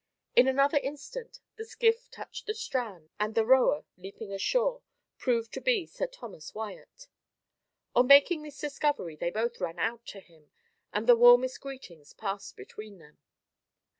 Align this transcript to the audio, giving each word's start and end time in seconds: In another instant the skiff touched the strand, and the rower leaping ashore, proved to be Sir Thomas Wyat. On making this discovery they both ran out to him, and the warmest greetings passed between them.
In 0.35 0.47
another 0.47 0.79
instant 0.79 1.41
the 1.57 1.63
skiff 1.63 2.09
touched 2.09 2.47
the 2.47 2.55
strand, 2.55 3.11
and 3.19 3.35
the 3.35 3.45
rower 3.45 3.85
leaping 3.97 4.33
ashore, 4.33 4.81
proved 5.19 5.53
to 5.53 5.61
be 5.61 5.85
Sir 5.85 6.07
Thomas 6.07 6.55
Wyat. 6.55 7.05
On 7.95 8.07
making 8.07 8.41
this 8.41 8.57
discovery 8.59 9.15
they 9.15 9.29
both 9.29 9.61
ran 9.61 9.77
out 9.77 10.03
to 10.07 10.19
him, 10.19 10.49
and 10.91 11.05
the 11.05 11.15
warmest 11.15 11.61
greetings 11.61 12.13
passed 12.13 12.55
between 12.57 12.97
them. 12.97 13.19